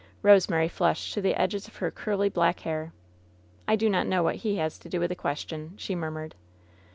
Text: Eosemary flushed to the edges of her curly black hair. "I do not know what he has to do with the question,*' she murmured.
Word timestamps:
Eosemary 0.23 0.67
flushed 0.67 1.13
to 1.13 1.21
the 1.21 1.39
edges 1.39 1.67
of 1.67 1.75
her 1.75 1.91
curly 1.91 2.27
black 2.27 2.61
hair. 2.61 2.91
"I 3.67 3.75
do 3.75 3.87
not 3.87 4.07
know 4.07 4.23
what 4.23 4.37
he 4.37 4.55
has 4.55 4.79
to 4.79 4.89
do 4.89 4.99
with 4.99 5.09
the 5.09 5.15
question,*' 5.15 5.75
she 5.77 5.93
murmured. 5.93 6.33